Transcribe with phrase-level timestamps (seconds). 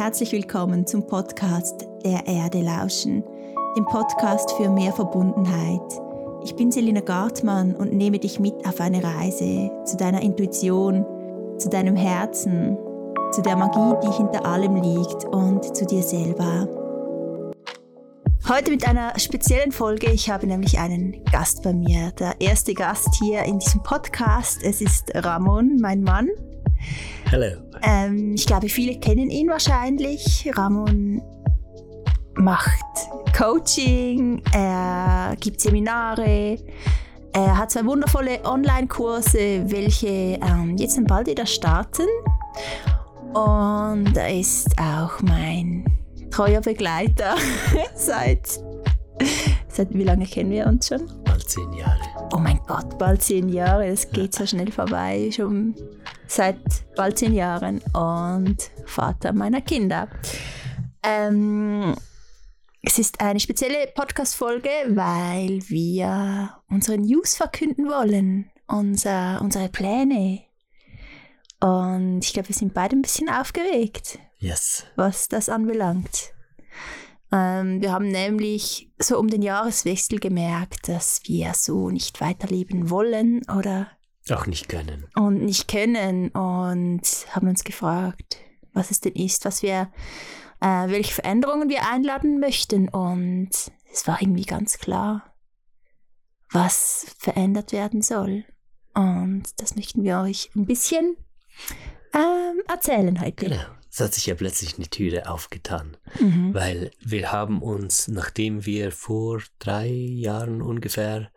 [0.00, 3.22] herzlich willkommen zum Podcast Der Erde lauschen,
[3.76, 6.00] dem Podcast für mehr Verbundenheit.
[6.42, 11.04] Ich bin Selina Gartmann und nehme dich mit auf eine Reise zu deiner Intuition,
[11.58, 12.78] zu deinem Herzen,
[13.30, 16.66] zu der Magie, die hinter allem liegt und zu dir selber.
[18.48, 20.10] Heute mit einer speziellen Folge.
[20.12, 22.10] Ich habe nämlich einen Gast bei mir.
[22.12, 24.62] Der erste Gast hier in diesem Podcast.
[24.62, 26.30] Es ist Ramon, mein Mann.
[27.30, 27.46] Hallo.
[27.82, 30.50] Ähm, ich glaube, viele kennen ihn wahrscheinlich.
[30.54, 31.22] Ramon
[32.34, 32.84] macht
[33.36, 36.58] Coaching, er gibt Seminare,
[37.32, 42.06] er hat zwei wundervolle Online-Kurse, welche ähm, jetzt dann bald wieder starten.
[43.34, 45.84] Und er ist auch mein
[46.30, 47.36] treuer Begleiter
[47.94, 48.60] seit,
[49.68, 51.06] seit wie lange kennen wir uns schon?
[51.24, 52.00] Bald zehn Jahre.
[52.32, 55.74] Oh mein Gott, bald zehn Jahre, es geht so schnell vorbei, schon
[56.30, 56.58] seit
[56.96, 60.08] bald zehn Jahren und Vater meiner Kinder.
[61.02, 61.94] Ähm,
[62.82, 70.42] es ist eine spezielle Podcast-Folge, weil wir unsere News verkünden wollen, unser, unsere Pläne.
[71.60, 74.86] Und ich glaube, wir sind beide ein bisschen aufgeregt, Yes.
[74.96, 76.32] was das anbelangt.
[77.32, 83.42] Ähm, wir haben nämlich so um den Jahreswechsel gemerkt, dass wir so nicht weiterleben wollen
[83.56, 83.88] oder
[84.28, 85.06] Auch nicht können.
[85.16, 88.36] und nicht können und haben uns gefragt,
[88.72, 89.90] was es denn ist, was wir,
[90.60, 92.88] äh, welche Veränderungen wir einladen möchten.
[92.88, 93.50] Und
[93.92, 95.34] es war irgendwie ganz klar,
[96.52, 98.44] was verändert werden soll.
[98.94, 101.16] Und das möchten wir euch ein bisschen
[102.12, 103.46] ähm, erzählen heute.
[103.48, 103.62] Genau.
[103.92, 106.54] Es hat sich ja plötzlich eine Türe aufgetan, Mhm.
[106.54, 111.30] weil wir haben uns, nachdem wir vor drei Jahren ungefähr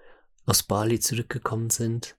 [0.46, 2.16] aus Bali zurückgekommen sind,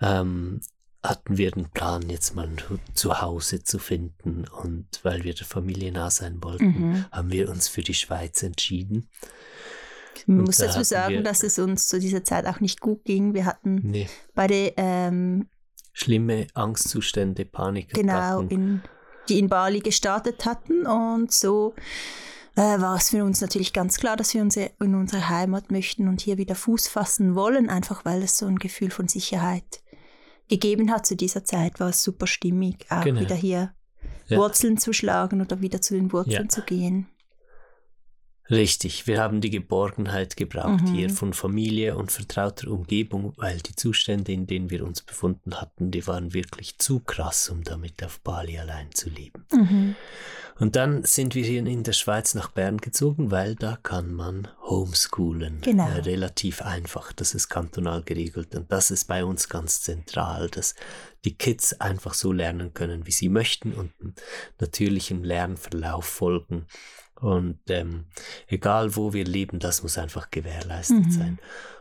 [0.00, 0.60] ähm,
[1.02, 2.56] hatten wir den Plan, jetzt mal ein
[2.94, 4.44] Zuhause zu finden.
[4.48, 7.04] Und weil wir der Familie nah sein wollten, Mhm.
[7.12, 9.08] haben wir uns für die Schweiz entschieden.
[10.26, 13.04] Man Und muss da dazu sagen, dass es uns zu dieser Zeit auch nicht gut
[13.04, 13.34] ging.
[13.34, 15.48] Wir hatten Nee, beide ähm,
[15.92, 17.92] schlimme Angstzustände, Panik.
[17.94, 18.82] genau, in,
[19.28, 20.86] die in Bali gestartet hatten.
[20.86, 21.74] Und so
[22.56, 26.08] äh, war es für uns natürlich ganz klar, dass wir uns in unsere Heimat möchten
[26.08, 29.82] und hier wieder Fuß fassen wollen, einfach weil es so ein Gefühl von Sicherheit
[30.48, 31.06] gegeben hat.
[31.06, 33.20] Zu dieser Zeit war es super stimmig, auch Genau.
[33.20, 33.72] wieder hier
[34.28, 34.38] Ja.
[34.38, 36.48] Wurzeln zu schlagen oder wieder zu den Wurzeln Ja.
[36.48, 37.06] zu gehen.
[38.48, 40.94] Richtig, wir haben die Geborgenheit gebraucht Mhm.
[40.94, 45.90] hier von Familie und vertrauter Umgebung, weil die Zustände, in denen wir uns befunden hatten,
[45.90, 49.44] die waren wirklich zu krass, um damit auf Bali allein zu leben.
[49.52, 49.96] Mhm.
[50.58, 54.48] Und dann sind wir hier in der Schweiz nach Bern gezogen, weil da kann man
[54.62, 55.60] homeschoolen.
[55.60, 55.86] Genau.
[55.86, 60.74] Äh, relativ einfach, das ist kantonal geregelt und das ist bei uns ganz zentral, dass
[61.26, 64.14] die Kids einfach so lernen können, wie sie möchten und einen
[64.58, 66.66] natürlichen Lernverlauf folgen.
[67.20, 68.06] Und ähm,
[68.46, 71.10] egal wo wir leben, das muss einfach gewährleistet Mhm.
[71.10, 71.38] sein.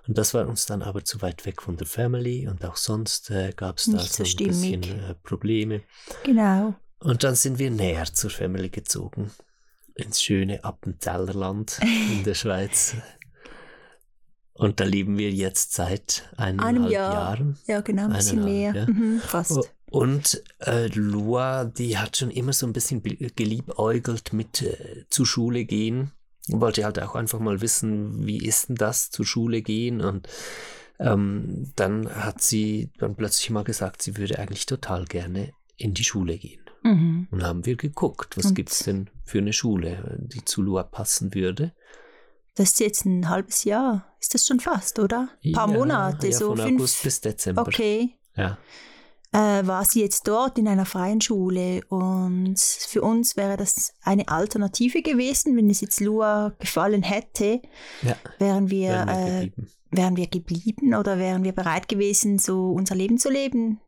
[0.08, 3.32] Und das war uns dann aber zu weit weg von der Family und auch sonst
[3.32, 5.02] äh, gab es da Nicht so ein bisschen stimmig.
[5.10, 5.82] äh, Probleme.
[6.24, 6.76] Genau.
[7.06, 9.30] Und dann sind wir näher zur Family gezogen.
[9.94, 12.96] Ins schöne Appenzellerland in der Schweiz.
[14.54, 17.14] Und da leben wir jetzt seit eineinhalb Einem Jahr.
[17.14, 17.58] Jahren.
[17.68, 18.74] Ja, genau, ein bisschen mehr.
[18.74, 18.86] Ja.
[18.88, 19.60] Mhm, fast.
[19.92, 25.66] Und äh, Lua, die hat schon immer so ein bisschen geliebäugelt mit äh, zur Schule
[25.66, 26.12] gehen.
[26.48, 30.02] Wollte halt auch einfach mal wissen, wie ist denn das, zur Schule gehen?
[30.02, 30.28] Und
[30.98, 36.04] ähm, dann hat sie dann plötzlich mal gesagt, sie würde eigentlich total gerne in die
[36.04, 36.65] Schule gehen.
[36.86, 37.28] Mhm.
[37.32, 41.34] Und haben wir geguckt, was Und- gibt's denn für eine Schule, die zu Lua passen
[41.34, 41.74] würde.
[42.56, 44.06] Das ist jetzt ein halbes Jahr.
[44.22, 45.28] Ist das schon fast, oder?
[45.44, 46.80] Ein paar Ja, Monate, ja, so von fünf.
[46.80, 47.64] August bis Dezember.
[47.64, 48.12] Okay.
[48.38, 48.58] Ja.
[49.34, 54.30] Äh, war sie jetzt dort in einer freien Schule und für uns wäre das eine
[54.30, 57.62] Alternative gewesen, wenn es jetzt Lua gefallen hätte,
[58.02, 58.16] ja.
[58.40, 59.52] wären wir, wären wir äh,
[59.92, 63.82] wären wir geblieben oder wären wir bereit gewesen, so unser Leben zu leben,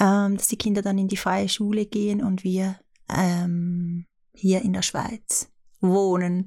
[0.00, 2.76] ähm, dass die Kinder dann in die freie Schule gehen und wir
[3.08, 5.48] ähm, hier in der Schweiz
[5.80, 6.46] wohnen.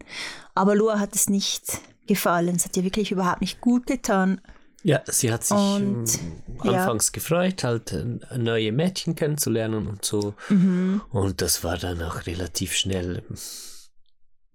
[0.56, 2.56] Aber Lua hat es nicht gefallen.
[2.56, 4.42] Es hat ihr wirklich überhaupt nicht gut getan.
[4.84, 6.72] Ja, sie hat sich Und, ähm, ja.
[6.72, 10.34] anfangs gefreut, halt äh, neue Mädchen kennenzulernen und so.
[10.50, 11.02] Mhm.
[11.12, 13.24] Und das war dann auch relativ schnell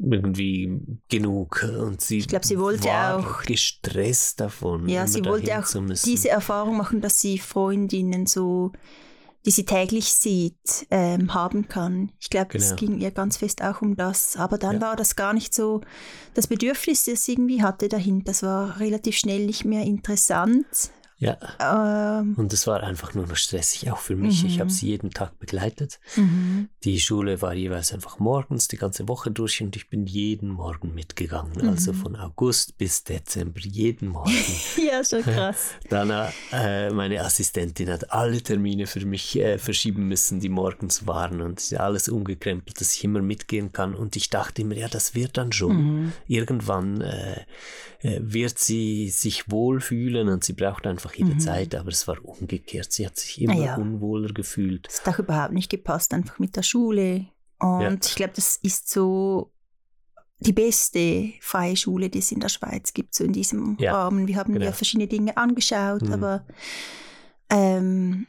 [0.03, 1.65] irgendwie genug.
[1.79, 4.89] Und sie, Ich glaub, sie wollte war auch- gestresst davon.
[4.89, 8.73] Ja, sie wollte dahin auch diese Erfahrung machen, dass sie Freundinnen so,
[9.45, 12.13] die sie täglich sieht, ähm, haben kann.
[12.21, 12.77] Ich glaube, es Genau.
[12.77, 14.37] ging ihr ganz fest auch um das.
[14.37, 14.81] Aber dann Ja.
[14.83, 15.81] war das gar nicht so
[16.35, 18.25] das Bedürfnis, das sie irgendwie hatte dahinter.
[18.27, 20.67] Das war relativ schnell nicht mehr interessant.
[21.23, 21.39] Ja.
[21.61, 24.45] Ähm, Und es war einfach nur noch stressig, auch für mich.
[24.45, 26.01] Ich habe sie jeden Tag begleitet.
[26.17, 26.69] mhm.
[26.83, 30.95] Die Schule war jeweils einfach morgens die ganze Woche durch und ich bin jeden Morgen
[30.95, 31.69] mitgegangen.
[31.69, 34.33] Also von August bis Dezember, jeden Morgen.
[34.85, 35.71] ja, schon krass.
[35.89, 36.11] Dann
[36.51, 41.61] äh, meine Assistentin hat alle Termine für mich äh, verschieben müssen, die morgens waren und
[41.61, 43.95] es ist alles umgekrempelt, dass ich immer mitgehen kann.
[43.95, 46.13] Und ich dachte immer, ja, das wird dann schon.
[46.27, 47.45] Irgendwann äh,
[48.03, 51.75] äh, wird sie sich wohlfühlen und sie braucht einfach ihre Zeit.
[51.75, 52.93] Aber es war umgekehrt.
[52.93, 53.77] Sie hat sich immer Ah ja.
[53.77, 54.87] unwohler gefühlt.
[54.87, 57.27] Das hat auch überhaupt nicht gepasst, einfach mit der Schule.
[57.59, 57.93] Und Ja.
[57.93, 59.53] ich glaube, das ist so
[60.41, 64.27] die beste freie Schule, die es in der Schweiz gibt, so in diesem Ja, Rahmen.
[64.27, 64.67] Wir haben genau.
[64.67, 66.13] ja verschiedene Dinge angeschaut, Mhm.
[66.13, 66.47] aber
[67.51, 68.27] ähm,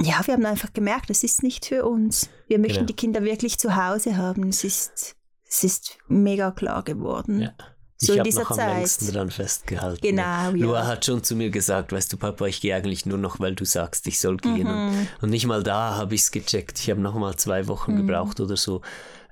[0.00, 2.28] ja, wir haben einfach gemerkt, das ist nicht für uns.
[2.48, 2.86] Wir möchten Genau.
[2.86, 4.48] die Kinder wirklich zu Hause haben.
[4.48, 5.16] Es ist,
[5.48, 7.40] es ist mega klar geworden.
[7.42, 7.52] Ja.
[8.02, 8.76] So ich habe noch am Zeit.
[8.78, 10.00] längsten dran festgehalten.
[10.00, 10.48] Genau, ja.
[10.52, 13.54] Lua hat schon zu mir gesagt, weißt du, Papa, ich gehe eigentlich nur noch, weil
[13.54, 14.66] du sagst, ich soll gehen.
[14.66, 15.08] Und, Mhm.
[15.20, 16.78] und nicht mal da habe ich es gecheckt.
[16.78, 18.06] Ich habe noch mal zwei Wochen Mhm.
[18.06, 18.80] gebraucht oder so,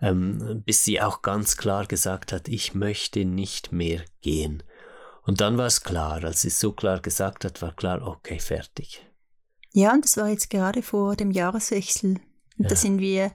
[0.03, 4.63] ähm, bis sie auch ganz klar gesagt hat, ich möchte nicht mehr gehen.
[5.23, 8.39] Und dann war es klar, als sie es so klar gesagt hat, war klar, okay,
[8.39, 9.03] fertig.
[9.73, 12.17] Ja, und das war jetzt gerade vor dem Jahreswechsel.
[12.59, 12.69] Und Ja.
[12.69, 13.33] da sind wir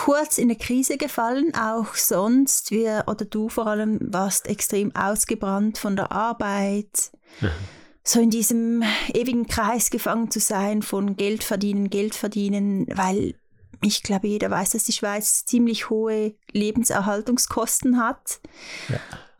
[0.00, 2.70] kurz in eine Krise gefallen, auch sonst.
[2.70, 7.12] Wir, oder du vor allem, warst extrem ausgebrannt von der Arbeit.
[7.40, 7.50] Mhm.
[8.02, 8.82] So in diesem
[9.12, 13.34] ewigen Kreis gefangen zu sein von Geld verdienen, Geld verdienen, weil
[13.82, 18.40] ich glaube, jeder weiß, dass die Schweiz ziemlich hohe Lebenserhaltungskosten hat.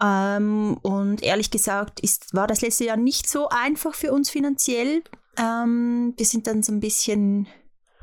[0.02, 5.02] Ähm, und ehrlich gesagt ist, war das letzte Jahr nicht so einfach für uns finanziell.
[5.38, 7.48] Ähm, wir sind dann so ein bisschen,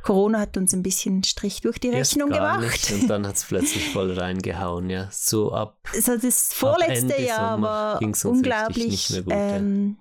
[0.03, 2.61] Corona hat uns ein bisschen Strich durch die Erst Rechnung gemacht.
[2.61, 5.09] Nicht, und dann hat es plötzlich voll reingehauen, ja.
[5.11, 9.57] So ab Also das vorletzte Jahr war unglaublich gut, ja.
[9.57, 9.97] ähm,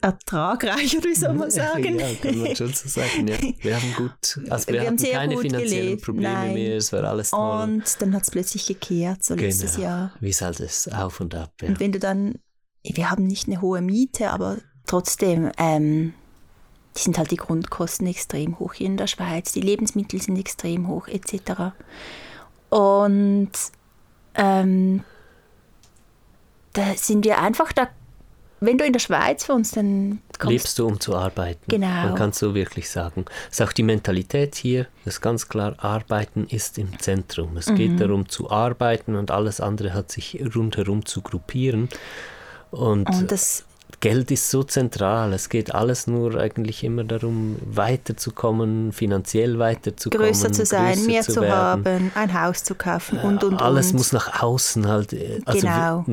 [0.00, 1.98] ertragreich, oder wie soll man sagen?
[1.98, 3.36] Ja, kann man schon so sagen, ja.
[3.60, 6.54] Wir haben gut, also wir, Wir haben hatten sehr keine gut finanziellen gelebt, Probleme nein.
[6.54, 7.62] mehr, es war alles toll.
[7.62, 9.84] Und dann hat es plötzlich gekehrt, so letztes Genau.
[9.88, 10.12] Jahr.
[10.20, 11.68] Wie es halt ist, auf und ab, ja.
[11.68, 12.34] Und wenn du dann,
[12.84, 16.14] wir haben nicht eine hohe Miete, aber trotzdem, ähm,
[16.98, 20.88] die sind halt die Grundkosten extrem hoch hier in der Schweiz, die Lebensmittel sind extrem
[20.88, 21.72] hoch, etc.
[22.70, 23.50] Und
[24.34, 25.04] ähm,
[26.72, 27.88] da sind wir einfach da,
[28.60, 31.62] wenn du in der Schweiz wohnst, dann kommst Lebst du, um zu arbeiten.
[31.68, 31.86] Genau.
[31.86, 33.24] Man kann es so wirklich sagen.
[33.50, 37.56] Es ist auch die Mentalität hier, das ist ganz klar, Arbeiten ist im Zentrum.
[37.56, 37.74] Es Mhm.
[37.76, 41.88] geht darum zu arbeiten und alles andere hat sich rundherum zu gruppieren.
[42.72, 43.64] Und, und das
[44.00, 45.32] Geld ist so zentral.
[45.32, 50.26] Es geht alles nur eigentlich immer darum, weiterzukommen, finanziell weiterzukommen.
[50.28, 53.88] größer zu sein, größer mehr zu zu, haben, ein Haus zu kaufen und und Alles
[53.90, 53.96] und.
[53.96, 55.12] muss nach außen halt.
[55.12, 56.04] äh, Also Genau.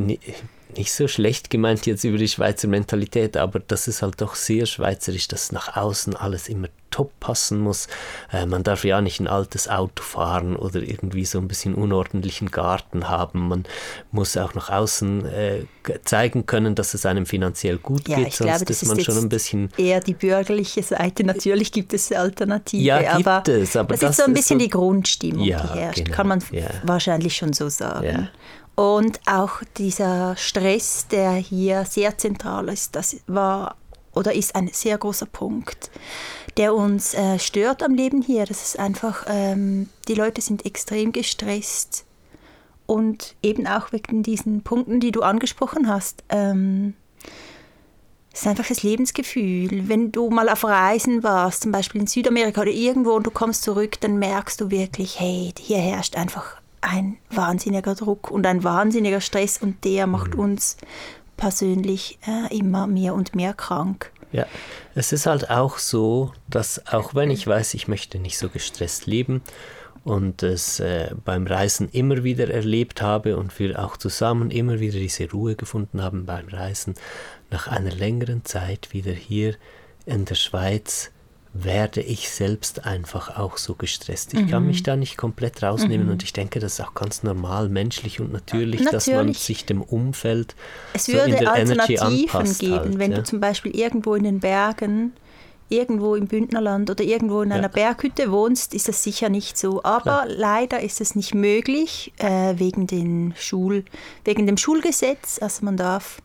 [0.77, 4.65] Nicht so schlecht gemeint jetzt über die Schweizer Mentalität, aber das ist halt doch sehr
[4.65, 7.87] schweizerisch, dass nach außen alles immer top passen muss.
[8.31, 12.51] Äh, man darf ja nicht ein altes Auto fahren oder irgendwie so ein bisschen unordentlichen
[12.51, 13.49] Garten haben.
[13.49, 13.63] Man
[14.11, 18.27] muss auch nach außen äh, ge- zeigen können, dass es einem finanziell gut Ja, geht,
[18.29, 21.25] ich sonst glaube, das ist ist man schon jetzt ein bisschen eher die bürgerliche Seite.
[21.25, 24.35] Natürlich gibt es Alternative, Ja, gibt aber, es, aber das, das ist so ein ist
[24.35, 26.05] bisschen so- die Grundstimmung, Ja, die herrscht.
[26.05, 26.67] genau, Kann man ja.
[26.83, 28.29] wahrscheinlich schon so sagen.
[28.75, 33.77] Und auch dieser Stress, der hier sehr zentral ist, das war
[34.13, 35.91] oder ist ein sehr großer Punkt,
[36.57, 38.45] der uns äh, stört am Leben hier.
[38.45, 42.05] Das ist einfach, ähm, die Leute sind extrem gestresst
[42.85, 46.23] und eben auch wegen diesen Punkten, die du angesprochen hast.
[46.29, 46.93] Ähm,
[48.33, 49.87] ist einfach das Lebensgefühl.
[49.87, 53.63] Wenn du mal auf Reisen warst, zum Beispiel in Südamerika oder irgendwo und du kommst
[53.63, 59.21] zurück, dann merkst du wirklich, hey, hier herrscht einfach ein wahnsinniger Druck und ein wahnsinniger
[59.21, 60.77] Stress und der macht uns
[61.37, 64.11] persönlich äh, immer mehr und mehr krank.
[64.31, 64.45] Ja,
[64.95, 69.05] es ist halt auch so, dass auch wenn ich weiß, ich möchte nicht so gestresst
[69.05, 69.41] leben
[70.03, 74.99] und es äh, beim Reisen immer wieder erlebt habe und wir auch zusammen immer wieder
[74.99, 76.95] diese Ruhe gefunden haben beim Reisen,
[77.49, 79.55] nach einer längeren Zeit wieder hier
[80.05, 81.11] in der Schweiz
[81.57, 84.33] werde ich selbst einfach auch so gestresst.
[84.33, 87.69] Ich kann mich da nicht komplett rausnehmen und ich denke, das ist auch ganz normal,
[87.69, 89.39] menschlich und natürlich, dass man Natürlich.
[89.39, 90.53] sich dem Umfeld
[90.91, 93.17] Es so in würde der Energy Alternativen anpasst geben, halt, wenn ja.
[93.19, 95.13] du zum Beispiel irgendwo in den Bergen,
[95.69, 97.67] irgendwo im Bündnerland oder irgendwo in einer Ja.
[97.69, 99.81] Berghütte wohnst, ist das sicher nicht so.
[99.83, 103.85] Aber leider ist es nicht möglich äh, wegen, den Schul,
[104.25, 105.39] wegen dem Schulgesetz.
[105.41, 106.21] Also man darf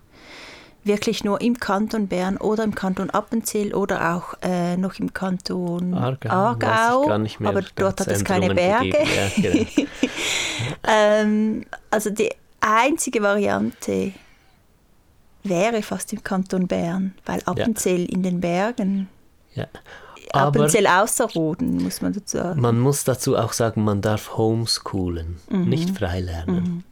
[0.85, 5.93] wirklich nur im Kanton Bern oder im Kanton Appenzell oder auch äh, noch im Kanton
[5.95, 7.11] Aargau, Aargau,
[7.45, 8.89] aber dort hat es keine Berge.
[8.99, 9.67] Ja, genau.
[10.87, 14.13] Ähm, also die einzige Variante,
[15.43, 19.09] wäre fast im Kanton Bern, weil Appenzell in den Bergen,
[19.55, 19.67] Ja.
[20.33, 22.61] Aber Appenzell Außerrhoden, muss man dazu sagen.
[22.61, 25.65] man muss dazu auch sagen, man darf homeschoolen, Mhm.
[25.69, 26.85] nicht freilernen.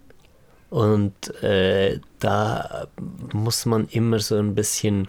[0.70, 2.88] Und äh, da
[3.32, 5.08] muss man immer so ein bisschen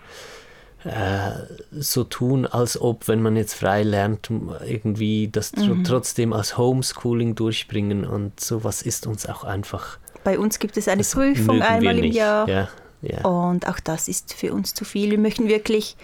[0.85, 1.31] äh,
[1.71, 4.29] so tun, als ob, wenn man jetzt frei lernt,
[4.65, 5.83] irgendwie das tr Mhm.
[5.83, 9.97] trotzdem als Homeschooling durchbringen und sowas ist uns auch einfach.
[10.23, 12.15] Bei uns gibt es eine Prüfung einmal im nicht.
[12.15, 12.47] Jahr.
[12.47, 12.69] Ja,
[13.01, 13.25] ja.
[13.25, 15.11] Und auch das ist für uns zu viel.
[15.11, 15.97] Wir möchten wirklich,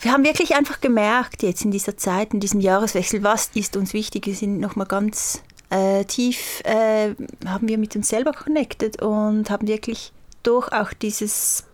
[0.00, 3.92] wir haben wirklich einfach gemerkt jetzt in dieser Zeit, in diesem Jahreswechsel, was ist uns
[3.92, 4.26] wichtig.
[4.26, 7.14] Wir sind nochmal ganz äh, tief, äh,
[7.46, 10.12] haben wir mit uns selber connected und haben wirklich
[10.42, 11.64] durch auch dieses,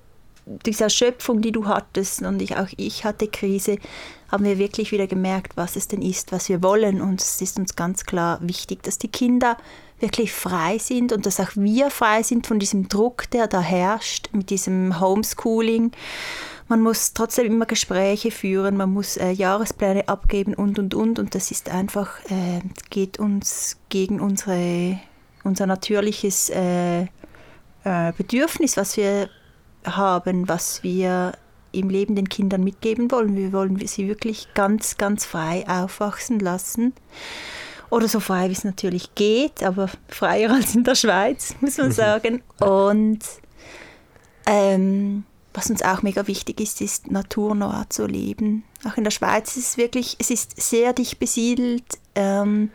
[0.47, 3.79] diese Erschöpfung, die du hattest und ich, auch ich hatte Krise,
[4.31, 7.01] haben wir wirklich wieder gemerkt, was es denn ist, was wir wollen.
[7.01, 9.57] Und es ist uns ganz klar wichtig, dass die Kinder
[9.99, 14.31] wirklich frei sind und dass auch wir frei sind von diesem Druck, der da herrscht,
[14.33, 15.93] mit diesem Homeschooling.
[16.69, 21.19] Man muss trotzdem immer Gespräche führen, man muss äh, Jahrespläne abgeben und, und, und.
[21.19, 22.61] Und das ist einfach, äh,
[22.91, 24.99] geht uns gegen unsere,
[25.45, 29.29] unser natürliches äh, äh, Bedürfnis, was wir
[29.87, 31.33] haben, was wir
[31.73, 33.37] im Leben den Kindern mitgeben wollen.
[33.37, 36.95] Wir wollen sie wirklich ganz, ganz frei aufwachsen lassen.
[37.91, 41.93] Oder so frei, wie es natürlich geht, aber freier als in der Schweiz, muss man
[41.93, 42.43] sagen.
[42.61, 43.21] Und
[44.47, 45.25] ähm,
[45.55, 48.65] was uns auch mega wichtig ist, ist naturnah zu leben.
[48.87, 51.85] Auch in der Schweiz ist es wirklich, es ist sehr dicht besiedelt.
[52.15, 52.71] Ähm,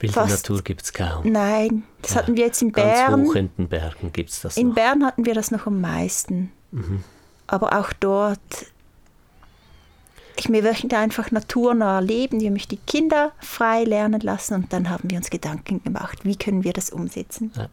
[0.00, 1.30] Wilde Natur gibt es kaum.
[1.32, 3.24] nein, das Ja, hatten wir jetzt in Ganz Bern.
[3.26, 4.74] hoch in den Bergen gibt es das In noch.
[4.74, 6.52] Bern hatten wir das noch am meisten.
[6.72, 7.02] Mhm.
[7.46, 8.40] Aber auch dort,
[10.36, 12.40] ich, wir möchten einfach naturnah leben.
[12.40, 16.36] Wir möchten die Kinder frei lernen lassen und dann haben wir uns Gedanken gemacht, wie
[16.36, 17.52] können wir das umsetzen.
[17.56, 17.68] Ja.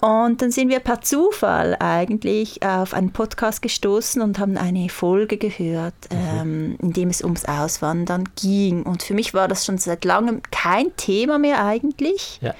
[0.00, 5.38] Und dann sind wir per Zufall eigentlich auf einen Podcast gestoßen und haben eine Folge
[5.38, 8.84] gehört, ähm, in dem es ums Auswandern ging.
[8.84, 12.38] Und für mich war das schon seit langem kein Thema mehr eigentlich.
[12.40, 12.54] Ja.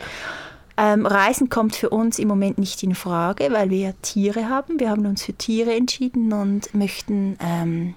[0.76, 4.78] Ähm, Reisen kommt für uns im Moment nicht in Frage, weil wir Tiere haben.
[4.78, 7.95] Wir haben uns für Tiere entschieden und möchten ähm,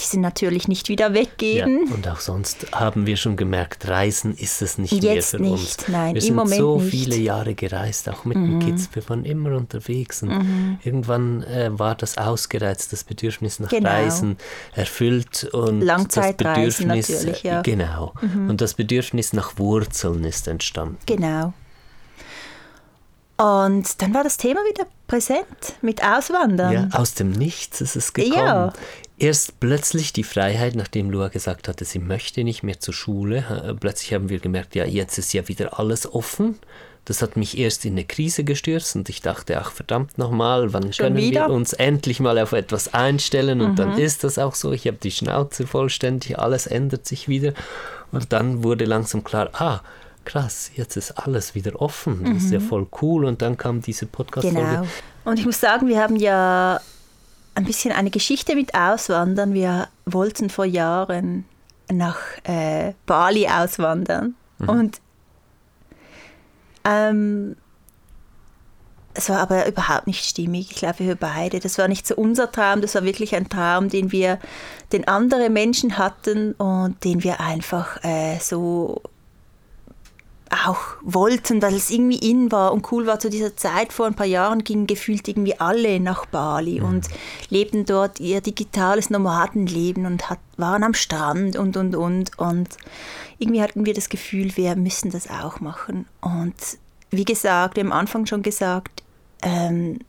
[0.00, 1.92] diese natürlich nicht wieder Ja, weggeben.
[1.92, 5.50] und auch sonst haben wir schon gemerkt, Reisen ist es nicht mehr Jetzt für nicht,
[5.52, 5.88] uns.
[5.88, 6.84] nein, wir sind Moment so nicht.
[6.86, 6.90] Mhm.
[6.90, 8.88] viele Jahre gereist, auch mit den Kids.
[8.92, 13.88] Wir waren immer unterwegs und irgendwann äh, war das ausgereizt, das Bedürfnis nach Genau.
[13.90, 14.36] Reisen
[14.74, 17.54] erfüllt und das Langzeitreisen Bedürfnis natürlich, ja.
[17.54, 17.58] Mhm.
[17.60, 18.12] äh, genau
[18.48, 20.96] und das Bedürfnis nach Wurzeln ist entstanden.
[21.06, 21.52] Genau.
[23.42, 25.46] Und dann war das Thema wieder präsent
[25.80, 26.72] mit Auswandern.
[26.72, 28.36] Ja, aus dem Nichts ist es gekommen.
[28.36, 28.72] Ja.
[29.18, 33.44] Erst plötzlich die Freiheit, nachdem Lua gesagt hatte, sie möchte nicht mehr zur Schule.
[33.68, 36.58] äh, Plötzlich haben wir gemerkt, ja, jetzt ist ja wieder alles offen.
[37.04, 40.92] Das hat mich erst in eine Krise gestürzt und ich dachte, ach verdammt nochmal, wann
[40.92, 41.48] Schon können wieder?
[41.48, 43.60] wir uns endlich mal auf etwas einstellen?
[43.60, 43.76] Und Mhm.
[43.76, 44.70] dann ist das auch so.
[44.72, 47.54] Ich habe die Schnauze vollständig, alles ändert sich wieder.
[48.12, 49.80] Und dann wurde langsam klar, ah,
[50.24, 52.24] krass, jetzt ist alles wieder offen.
[52.24, 53.24] Das ist ja voll cool.
[53.24, 54.60] Und dann kam diese Podcast-Folge.
[54.60, 54.70] Mhm.
[54.70, 54.86] Genau.
[55.24, 56.80] Und ich muss sagen, wir haben ja
[57.54, 59.54] ein bisschen eine Geschichte mit Auswandern.
[59.54, 61.44] Wir wollten vor Jahren
[61.90, 64.34] nach äh, Bali auswandern.
[64.66, 65.00] Und
[66.84, 67.56] ähm,
[69.14, 70.70] es war aber überhaupt nicht stimmig.
[70.70, 71.60] Ich glaube, für beide.
[71.60, 72.80] Das war nicht so unser Traum.
[72.80, 74.38] Das war wirklich ein Traum, den wir,
[74.92, 79.02] den andere Menschen hatten und den wir einfach äh, so
[80.52, 83.92] auch wollten, weil es irgendwie in war und cool war zu dieser Zeit.
[83.92, 87.08] Vor ein paar Jahren gingen gefühlt irgendwie alle nach Bali und
[87.48, 92.38] lebten dort ihr digitales Nomadenleben und hat, waren am Strand und, und, und.
[92.38, 92.68] Und
[93.38, 96.06] irgendwie hatten wir das Gefühl, wir müssen das auch machen.
[96.20, 96.54] Und
[97.10, 99.02] wie gesagt, wir haben am Anfang schon gesagt,
[99.42, 100.00] ähm,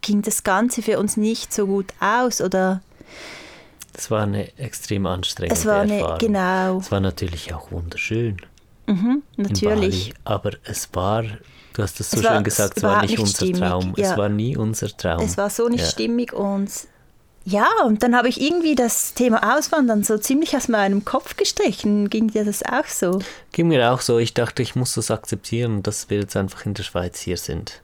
[0.00, 2.80] ging das Ganze für uns nicht so gut aus oder
[3.92, 6.18] Es war eine extrem anstrengende es war eine, Erfahrung.
[6.18, 8.38] genau, Es war natürlich auch wunderschön
[8.88, 10.12] mhm, natürlich.
[10.24, 13.20] Aber es war, du hast es so Es war schön gesagt, es war nicht nicht
[13.20, 13.94] unser stimmig, Traum.
[13.96, 14.10] ja.
[14.12, 15.24] Es war nie unser Traum.
[15.24, 15.90] Es war so nicht Ja.
[15.90, 16.70] stimmig und
[17.44, 22.10] ja, und dann habe ich irgendwie das Thema Auswandern so ziemlich aus meinem Kopf gestrichen.
[22.10, 23.20] Ging dir das auch so?
[23.52, 26.74] Ging mir auch so, ich dachte, ich muss das akzeptieren, dass wir jetzt einfach in
[26.74, 27.80] der Schweiz hier sind.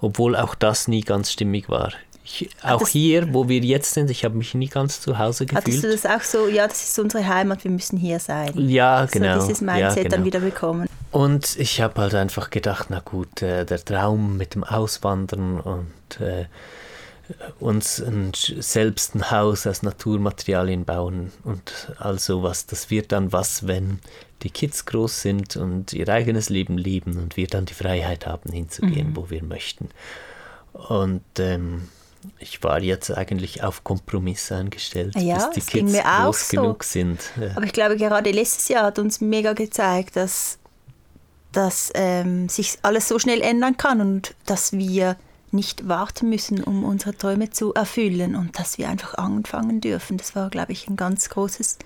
[0.00, 1.92] Obwohl auch das nie ganz stimmig war.
[2.24, 5.46] Ich, auch das- hier, wo wir jetzt sind, ich habe mich nie ganz zu Hause
[5.52, 6.04] Hattest du gefühlt.
[6.04, 8.52] das auch so, ja, das ist unsere Heimat, wir müssen hier sein.
[8.56, 9.40] Ja, genau.
[9.40, 10.16] So dieses ja, Mindset genau.
[10.16, 10.88] dann wieder bekommen.
[11.10, 16.20] Und ich habe halt einfach gedacht, na gut, äh, der Traum mit dem Auswandern und
[16.20, 16.46] äh,
[17.60, 23.66] uns ein, selbst ein Haus aus Naturmaterialien bauen und all sowas, das wird dann was,
[23.66, 24.00] wenn
[24.42, 28.50] die Kids groß sind und ihr eigenes Leben leben und wir dann die Freiheit haben,
[28.50, 29.88] hinzugehen, wo wir möchten.
[30.72, 31.88] Und ähm,
[32.38, 36.56] ich war jetzt eigentlich auf Kompromisse eingestellt, Ja, bis die Kids groß so.
[36.56, 37.20] genug sind.
[37.40, 37.56] Ja.
[37.56, 40.58] Aber ich glaube, gerade letztes Jahr hat uns mega gezeigt, dass,
[41.52, 45.16] dass ähm, sich alles so schnell ändern kann und dass wir
[45.50, 50.16] nicht warten müssen, um unsere Träume zu erfüllen und dass wir einfach anfangen dürfen.
[50.16, 51.78] Das war, glaube ich, ein ganz großes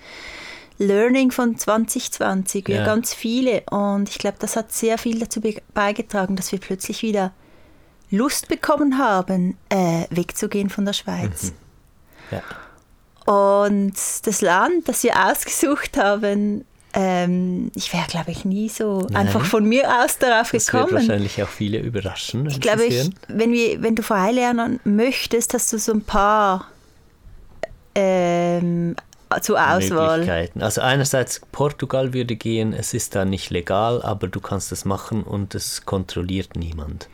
[0.78, 2.68] Learning von 2020.
[2.68, 2.84] Wir Ja.
[2.84, 7.02] ganz viele und ich glaube, das hat sehr viel dazu be- beigetragen, dass wir plötzlich
[7.02, 7.32] wieder
[8.10, 11.52] Lust bekommen haben, äh, wegzugehen von der Schweiz.
[12.30, 12.42] Ja.
[13.32, 13.94] Und
[14.24, 19.26] das Land, das wir ausgesucht haben, ähm, ich wäre, glaube ich, nie so Nein.
[19.26, 20.92] einfach von mir aus darauf Das wird gekommen.
[20.94, 22.44] wahrscheinlich auch viele überraschen.
[22.44, 26.02] wenn Ich glaube, ich, wenn, wir, wenn du frei lernen möchtest, hast du so ein
[26.02, 26.68] paar
[27.94, 28.96] ähm,
[29.42, 30.18] zur Auswahl.
[30.20, 30.62] Möglichkeiten.
[30.62, 35.22] Also einerseits Portugal würde gehen, es ist da nicht legal, aber du kannst es machen
[35.22, 37.08] und es kontrolliert niemand.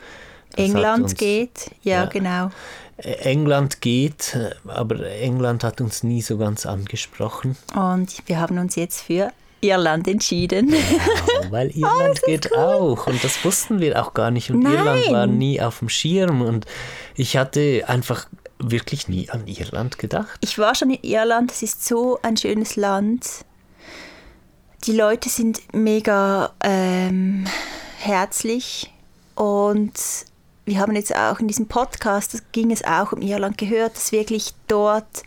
[0.56, 2.06] Das England uns- geht, ja, Ja.
[2.06, 2.50] genau.
[2.98, 7.56] England geht, äh, aber England hat uns nie so ganz angesprochen.
[7.74, 10.72] Und wir haben uns jetzt für Irland entschieden.
[10.72, 14.74] Wow, weil Irland geht auch und das wussten wir auch gar nicht und Nein.
[14.74, 16.66] Irland war nie auf dem Schirm und
[17.14, 18.28] ich hatte einfach
[18.58, 20.38] wirklich nie an Irland gedacht.
[20.40, 23.26] Ich war schon in Irland, es ist so ein schönes Land.
[24.84, 27.46] Die Leute sind mega ähm,
[27.98, 28.92] herzlich
[29.36, 29.92] und
[30.64, 34.12] wir haben jetzt auch in diesem Podcast, da ging es auch um Irland, gehört, dass
[34.12, 35.24] wirklich dort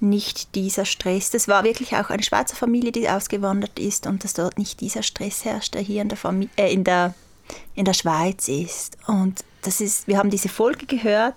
[0.00, 4.34] nicht dieser Stress, das war wirklich auch eine Schweizer Familie, die ausgewandert ist und dass
[4.34, 7.14] dort nicht dieser Stress herrscht, der hier in der, Familie, äh, in der,
[7.78, 8.96] in der Schweiz ist.
[9.06, 11.34] Und das ist, wir haben diese Folge gehört,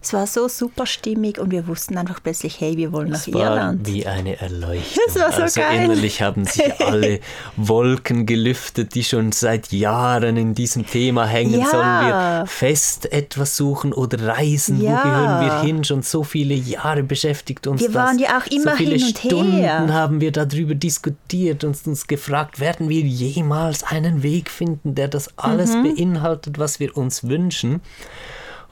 [0.00, 3.32] es war so super stimmig und wir wussten einfach plötzlich, hey, wir wollen nach Es
[3.32, 3.86] war Irland.
[3.86, 5.02] wie eine Erleuchtung.
[5.06, 5.84] Das war so also geil.
[5.84, 7.20] innerlich haben sich alle
[7.56, 11.60] Wolken gelüftet, die schon seit Jahren in diesem Thema hängen.
[11.60, 11.66] Ja.
[11.70, 14.80] Sollen wir fest etwas suchen oder reisen?
[14.80, 14.98] Ja.
[14.98, 15.84] Wo gehören wir hin?
[15.84, 17.94] Schon so viele Jahre beschäftigt uns Wir das.
[17.96, 19.92] waren ja auch immer so viele hin und Stunden her.
[19.92, 25.36] haben wir darüber diskutiert und uns gefragt, werden wir jemals einen Weg finden, der das
[25.44, 25.82] alles Mhm.
[25.94, 27.80] beinhaltet, was wir uns wünschen?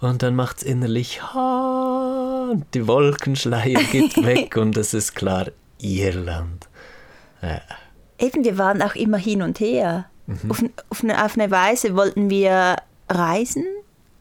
[0.01, 5.47] Und dann macht es innerlich, ha, die Wolkenschleier geht weg und es ist klar,
[5.81, 6.69] Irland.
[8.19, 10.07] Eben, wir waren auch immer hin und her.
[10.27, 10.51] Mhm.
[10.51, 12.77] Auf, auf, eine, auf eine Weise wollten wir
[13.09, 13.65] reisen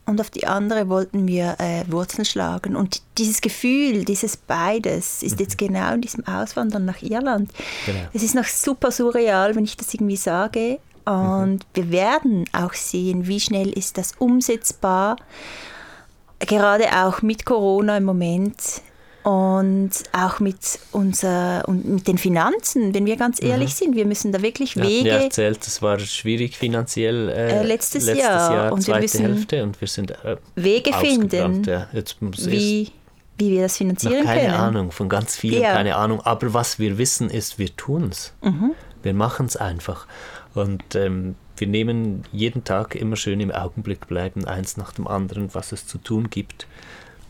[0.05, 2.75] und auf die andere wollten wir äh, Wurzeln schlagen.
[2.75, 7.51] Und dieses Gefühl, dieses beides, ist jetzt genau in diesem Auswandern nach Irland.
[7.85, 7.99] Genau.
[8.13, 10.79] Es ist noch super surreal, wenn ich das irgendwie sage.
[11.05, 15.15] Und wir werden auch sehen, wie schnell ist das umsetzbar.
[16.39, 18.57] Gerade auch mit Corona im Moment
[19.23, 23.95] und auch mit, unser, und mit den Finanzen, wenn wir ganz ehrlich sind.
[23.95, 25.09] Wir müssen da wirklich Wir Wege.
[25.09, 28.71] ja erzählt, es war schwierig finanziell äh, Äh, letztes Jahr.
[28.73, 31.87] Und wir müssen Hälfte und wir sind äh, Wege finden, Ja.
[31.93, 32.91] Jetzt muss erst wie,
[33.37, 34.53] wie wir das finanzieren keine können.
[34.55, 35.73] Ahnung, von ganz vielen Ja.
[35.73, 36.21] keine Ahnung.
[36.21, 38.33] Aber was wir wissen ist, wir tun es.
[38.41, 38.71] Mhm.
[39.03, 40.07] Wir machen es einfach.
[40.53, 45.53] Und ähm, wir nehmen jeden Tag immer schön im Augenblick bleiben, eins nach dem anderen,
[45.53, 46.67] was es zu tun gibt.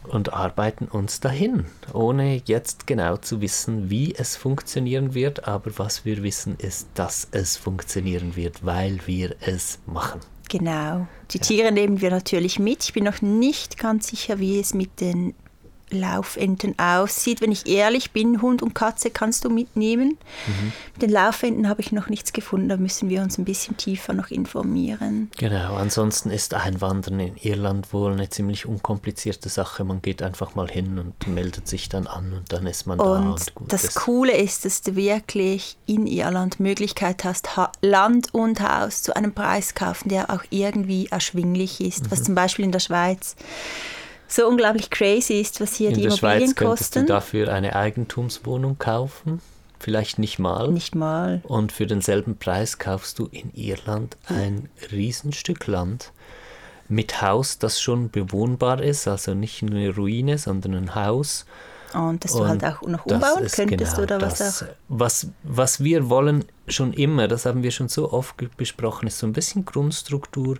[0.08, 5.48] Und arbeiten uns dahin, ohne jetzt genau zu wissen, wie es funktionieren wird.
[5.48, 10.22] Aber was wir wissen, ist, dass es funktionieren wird, weil wir es machen.
[10.50, 11.08] Genau.
[11.30, 12.84] Die Tiere nehmen wir natürlich mit.
[12.84, 15.34] Ich bin noch nicht ganz sicher, wie es mit den
[15.94, 17.42] Laufenten aussieht.
[17.42, 20.18] Wenn ich ehrlich bin, Hund und Katze kannst du mitnehmen.
[20.94, 22.70] Mit den Laufenten habe ich noch nichts gefunden.
[22.70, 25.30] Da müssen wir uns ein bisschen tiefer noch informieren.
[25.38, 29.84] Genau, ansonsten ist Einwandern in Irland wohl eine ziemlich unkomplizierte Sache.
[29.84, 33.04] Man geht einfach mal hin und meldet sich dann an und dann ist man da
[33.04, 33.96] Und und gut das ist.
[33.96, 39.34] Coole ist, dass du wirklich in Irland Möglichkeit hast, ha Land und Haus zu einem
[39.34, 42.06] Preis kaufen, der auch irgendwie erschwinglich ist.
[42.06, 42.12] Mhm.
[42.12, 43.36] Was zum Beispiel in der Schweiz
[44.32, 47.06] so unglaublich crazy ist, was hier In die der Immobilien Schweiz könntest kosten.
[47.06, 49.42] du dafür eine Eigentumswohnung kaufen,
[49.80, 50.70] vielleicht nicht mal.
[50.70, 51.42] Nicht mal.
[51.44, 56.12] Und für denselben Preis kaufst du in Irland ein Riesenstück Land
[56.88, 61.46] mit Haus, das schon bewohnbar ist, also nicht eine Ruine, sondern ein Haus.
[61.94, 64.68] Und dass du Und halt auch noch das umbauen könntest genau oder was das, auch.
[64.88, 69.28] Was, was wir wollen schon immer, das haben wir schon so oft besprochen, ist so
[69.28, 70.58] ein bisschen Grundstruktur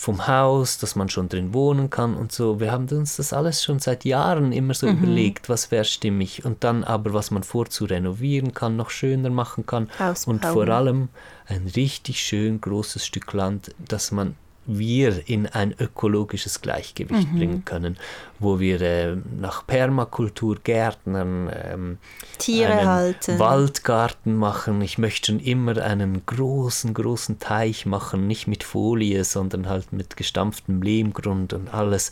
[0.00, 2.58] vom Haus, dass man schon drin wohnen kann und so.
[2.58, 4.74] Wir haben uns das alles schon seit Jahren immer Mhm.
[4.74, 9.28] so überlegt, was wäre stimmig und dann aber, was man vorzu renovieren kann, noch schöner
[9.28, 10.40] machen kann und Ausbauen.
[10.40, 11.08] vor allem
[11.46, 17.38] ein richtig schön großes Stück Land, das man wir in ein ökologisches Gleichgewicht mhm.
[17.38, 17.96] bringen können,
[18.38, 21.98] wo wir äh, nach Permakultur Gärtnern, ähm,
[22.38, 24.80] Tiere halten, Waldgarten machen.
[24.82, 30.16] Ich möchte schon immer einen großen, großen Teich machen, nicht mit Folie, sondern halt mit
[30.16, 32.10] gestampftem Lehmgrund und alles.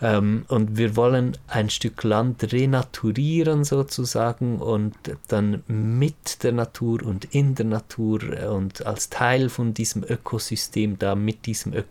[0.00, 4.94] Ähm, und wir wollen ein Stück Land renaturieren sozusagen und
[5.28, 11.14] dann mit der Natur und in der Natur und als Teil von diesem Ökosystem da
[11.14, 11.85] mit diesem Ökosystem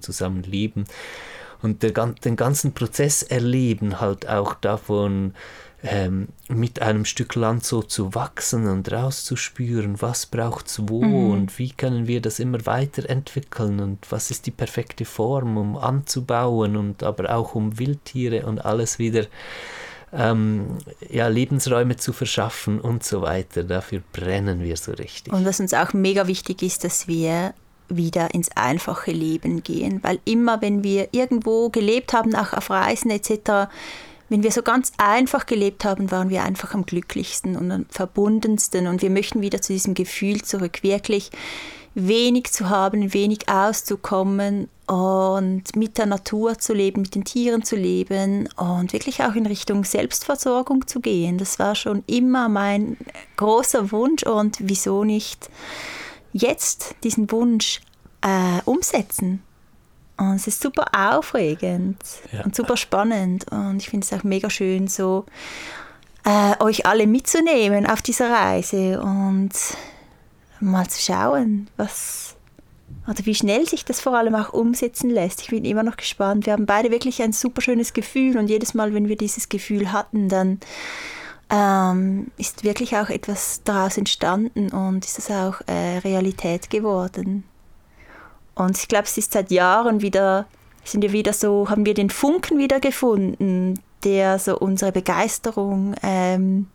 [0.00, 0.84] zusammenleben
[1.62, 5.34] und der, den ganzen Prozess erleben, halt auch davon
[5.82, 11.30] ähm, mit einem Stück Land so zu wachsen und rauszuspüren, was braucht es wo mhm.
[11.30, 16.76] und wie können wir das immer weiterentwickeln und was ist die perfekte Form, um anzubauen
[16.76, 19.26] und aber auch um Wildtiere und alles wieder
[20.12, 20.78] ähm,
[21.10, 23.64] ja, Lebensräume zu verschaffen und so weiter.
[23.64, 25.32] Dafür brennen wir so richtig.
[25.32, 27.52] Und was uns auch mega wichtig ist, dass wir
[27.96, 33.10] wieder ins einfache Leben gehen, weil immer, wenn wir irgendwo gelebt haben, auch auf Reisen
[33.10, 33.68] etc.,
[34.30, 38.86] wenn wir so ganz einfach gelebt haben, waren wir einfach am glücklichsten und am verbundensten.
[38.86, 41.30] Und wir möchten wieder zu diesem Gefühl zurück, wirklich
[41.94, 47.76] wenig zu haben, wenig auszukommen und mit der Natur zu leben, mit den Tieren zu
[47.76, 51.38] leben und wirklich auch in Richtung Selbstversorgung zu gehen.
[51.38, 52.96] Das war schon immer mein
[53.36, 55.48] großer Wunsch und wieso nicht
[56.34, 57.80] jetzt diesen Wunsch
[58.20, 59.42] äh, umsetzen?
[60.16, 61.96] Und es ist super aufregend
[62.32, 62.44] ja.
[62.44, 63.50] und super spannend.
[63.50, 65.24] Und ich finde es auch mega schön, so
[66.24, 69.52] äh, euch alle mitzunehmen auf dieser Reise und
[70.60, 72.36] mal zu schauen, was
[73.08, 75.42] oder wie schnell sich das vor allem auch umsetzen lässt.
[75.42, 76.46] Ich bin immer noch gespannt.
[76.46, 79.92] Wir haben beide wirklich ein super schönes Gefühl und jedes Mal, wenn wir dieses Gefühl
[79.92, 80.60] hatten, dann
[81.50, 87.44] ähm, ist wirklich auch etwas daraus entstanden und ist es auch äh, Realität geworden.
[88.54, 90.46] Und ich glaube, es ist seit Jahren wieder,
[90.84, 96.66] sind wir wieder so, haben wir den Funken wieder gefunden, der so unsere Begeisterung ähm,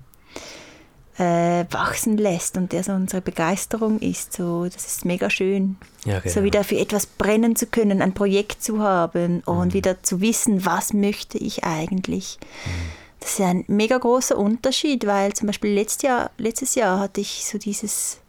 [1.18, 4.34] äh, wachsen lässt und der so unsere Begeisterung ist.
[4.34, 5.78] So, das ist mega schön.
[6.06, 6.34] Ja, genau.
[6.34, 9.74] So wieder für etwas brennen zu können, ein Projekt zu haben und mhm.
[9.74, 12.40] wieder zu wissen, was möchte ich eigentlich.
[12.66, 12.99] Mhm.
[13.20, 17.46] Das ist ein mega großer Unterschied, weil zum Beispiel letztes Jahr, letztes Jahr hatte ich
[17.46, 18.20] so dieses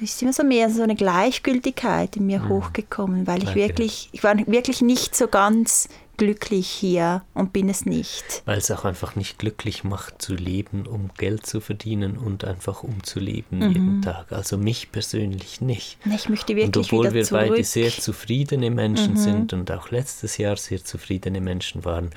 [0.00, 2.48] ist immer so mehr so eine Gleichgültigkeit in mir mhm.
[2.48, 5.88] hochgekommen, weil ich wirklich, ich war wirklich nicht so ganz
[6.20, 8.42] glücklich hier und bin es nicht.
[8.44, 12.82] Weil es auch einfach nicht glücklich macht zu leben, um Geld zu verdienen und einfach
[12.82, 13.70] um zu leben mhm.
[13.70, 14.30] jeden Tag.
[14.30, 15.96] Also mich persönlich nicht.
[16.14, 17.48] Ich möchte wirklich und obwohl wir zurück.
[17.48, 19.16] beide sehr zufriedene Menschen mhm.
[19.16, 22.10] sind und auch letztes Jahr sehr zufriedene Menschen waren,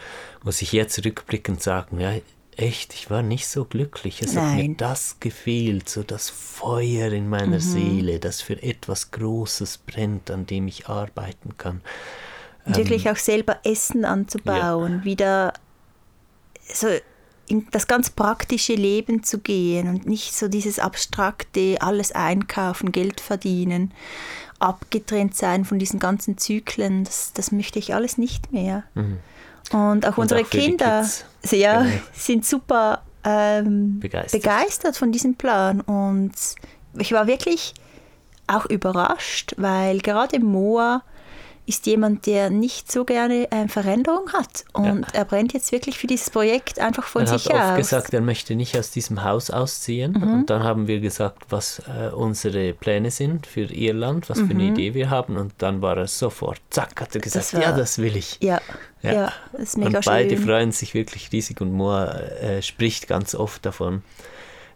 [0.43, 2.11] muss ich jetzt rückblickend sagen, ja,
[2.57, 4.21] echt, ich war nicht so glücklich.
[4.21, 4.49] Es Nein.
[4.49, 7.61] hat mir das gefehlt, so das Feuer in meiner mhm.
[7.61, 11.79] Seele, das für etwas Großes brennt, an dem ich arbeiten kann.
[12.65, 15.05] Ähm, wirklich auch selber Essen anzubauen, ja.
[15.05, 15.53] wieder
[16.73, 16.87] so
[17.47, 23.19] in das ganz praktische Leben zu gehen und nicht so dieses abstrakte, alles einkaufen, Geld
[23.19, 23.93] verdienen,
[24.59, 28.83] abgetrennt sein von diesen ganzen Zyklen, das, das möchte ich alles nicht mehr.
[28.95, 29.19] Mhm.
[29.71, 31.07] Und auch und unsere auch Kinder
[31.51, 31.95] ja, genau.
[32.13, 34.41] sind super ähm, begeistert.
[34.41, 35.81] begeistert von diesem Plan.
[35.81, 36.33] Und
[36.97, 37.73] ich war wirklich
[38.47, 41.03] auch überrascht, weil gerade Moa
[41.65, 44.65] ist jemand, der nicht so gerne äh, Veränderung hat.
[44.73, 45.07] Und ja.
[45.13, 47.53] er brennt jetzt wirklich für dieses Projekt einfach von er sich aus.
[47.53, 50.11] Er hat gesagt, er möchte nicht aus diesem Haus ausziehen.
[50.13, 50.23] Mhm.
[50.23, 54.47] Und dann haben wir gesagt, was äh, unsere Pläne sind für Irland, was mhm.
[54.47, 54.73] für eine mhm.
[54.73, 55.37] Idee wir haben.
[55.37, 58.37] Und dann war er sofort, zack, hat er gesagt, das war, ja, das will ich.
[58.41, 58.59] Ja,
[59.01, 59.13] ja.
[59.13, 60.45] ja das ist mega und beide schön.
[60.45, 61.61] freuen sich wirklich riesig.
[61.61, 64.03] Und Moa äh, spricht ganz oft davon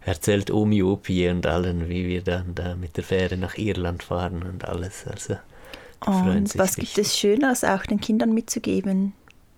[0.07, 4.41] erzählt Omi Opi und allen, wie wir dann da mit der Fähre nach Irland fahren
[4.41, 5.05] und alles.
[5.05, 5.35] Also
[6.05, 9.13] und was gibt es Schöneres auch den Kindern mitzugeben?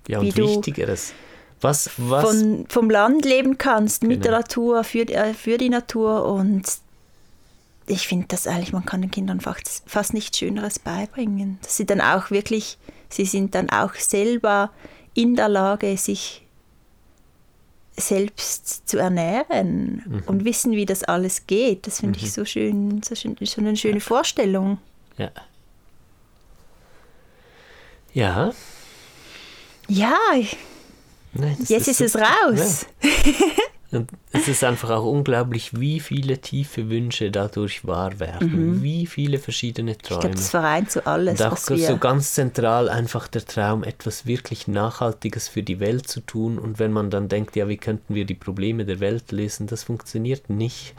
[0.08, 1.14] Ja, und Wichtigeres.
[1.62, 2.24] Was, was?
[2.24, 4.24] Von, vom Land leben kannst, mit genau.
[4.24, 6.26] der Natur, für, äh, für die Natur.
[6.26, 6.64] Und
[7.88, 11.60] ich finde das eigentlich, man kann den Kindern fast, fast nichts Schöneres beibringen.
[11.62, 12.78] Dass sie dann auch wirklich,
[13.10, 14.72] sie sind dann auch selber
[15.14, 16.46] in der Lage, sich
[17.98, 20.24] selbst zu ernähren mhm.
[20.26, 21.86] und wissen, wie das alles geht.
[21.88, 22.26] Das finde mhm.
[22.26, 24.00] ich so schön, so, schön, so eine schöne ja.
[24.00, 24.78] Vorstellung.
[25.18, 25.32] Ja.
[28.14, 28.52] Ja.
[29.88, 30.18] Ja.
[31.34, 32.86] Nein, Jetzt ist, ist es raus.
[33.02, 33.10] Ja.
[33.92, 38.84] Und es ist einfach auch unglaublich, wie viele tiefe Wünsche dadurch wahr werden, mhm.
[38.84, 40.18] wie viele verschiedene Träume.
[40.18, 41.42] Ich glaube, das vereint so alles.
[41.42, 41.98] Und auch so wir...
[41.98, 46.60] ganz zentral einfach der Traum, etwas wirklich Nachhaltiges für die Welt zu tun.
[46.60, 49.84] Und wenn man dann denkt, ja, wie könnten wir die Probleme der Welt lösen, das
[49.84, 50.94] funktioniert nicht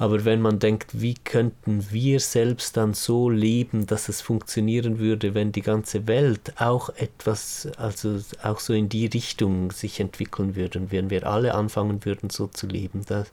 [0.00, 5.34] Aber wenn man denkt, wie könnten wir selbst dann so leben, dass es funktionieren würde,
[5.34, 10.90] wenn die ganze Welt auch etwas, also auch so in die Richtung sich entwickeln würde
[10.90, 13.32] wenn wir alle anfangen würden, so zu leben, das,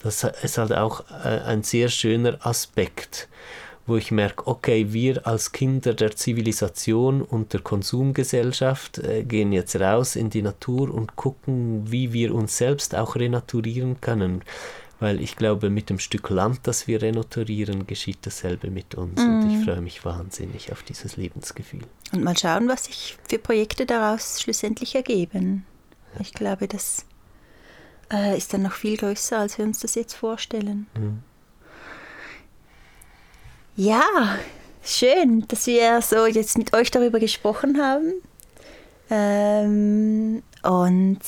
[0.00, 3.28] das ist halt auch äh, ein sehr schöner Aspekt
[3.86, 9.76] wo ich merke, okay, wir als Kinder der Zivilisation und der Konsumgesellschaft äh, gehen jetzt
[9.76, 14.42] raus in die Natur und gucken, wie wir uns selbst auch renaturieren können.
[15.04, 19.20] Weil ich glaube, mit dem Stück Land, das wir renaturieren, geschieht dasselbe mit uns.
[19.20, 19.34] Mhm.
[19.42, 19.64] Und ich mhm.
[19.64, 21.82] freue mich wahnsinnig auf dieses Lebensgefühl.
[22.14, 25.66] Und mal schauen, was sich für Projekte daraus schlussendlich ergeben.
[26.20, 27.04] Ich glaube, das
[28.10, 30.86] äh, ist dann noch viel größer, als wir uns das jetzt vorstellen.
[30.96, 31.18] Mhm.
[33.76, 34.38] Ja,
[34.82, 38.14] schön, dass wir so jetzt mit euch darüber gesprochen haben.
[39.10, 41.20] Ähm, und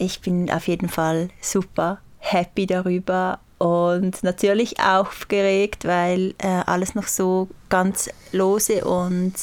[0.00, 7.06] ich bin auf jeden Fall super happy darüber und natürlich aufgeregt, weil äh, alles noch
[7.06, 9.34] so ganz lose und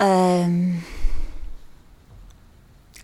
[0.00, 0.82] ähm,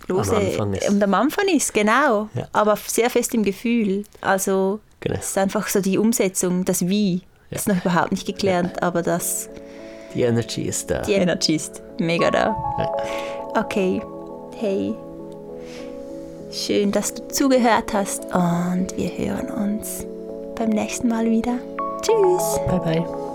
[0.08, 0.88] lose am Anfang ist.
[0.88, 2.48] und am Anfang ist, genau, ja.
[2.52, 4.04] aber sehr fest im Gefühl.
[4.20, 5.18] Also Genau.
[5.18, 7.22] Es ist einfach so die Umsetzung, das Wie.
[7.50, 7.56] Ja.
[7.56, 8.82] Ist noch überhaupt nicht geklärt, ja.
[8.82, 9.48] aber das.
[10.14, 11.02] Die Energy ist da.
[11.02, 12.56] Die Energy ist mega da.
[13.54, 14.02] Okay.
[14.58, 14.96] Hey.
[16.50, 20.06] Schön, dass du zugehört hast und wir hören uns
[20.56, 21.58] beim nächsten Mal wieder.
[22.02, 22.60] Tschüss.
[22.68, 23.25] Bye bye.